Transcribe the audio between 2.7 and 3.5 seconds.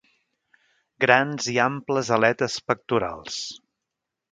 pectorals.